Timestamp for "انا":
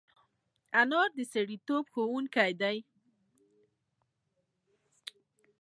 0.79-1.01